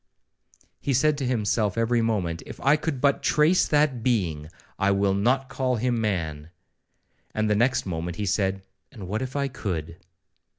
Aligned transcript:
He 0.79 0.95
said 0.95 1.15
to 1.19 1.27
himself 1.27 1.77
every 1.77 2.01
moment, 2.01 2.41
'If 2.47 2.59
I 2.61 2.75
could 2.75 3.01
but 3.01 3.21
trace 3.21 3.67
that 3.67 4.01
being, 4.01 4.49
I 4.79 4.89
will 4.89 5.13
not 5.13 5.47
call 5.47 5.75
him 5.75 6.01
man,'—and 6.01 7.47
the 7.47 7.55
next 7.55 7.85
moment 7.85 8.17
he 8.17 8.25
said, 8.25 8.63
'and 8.91 9.07
what 9.07 9.21
if 9.21 9.35
I 9.35 9.47
could?' 9.47 9.97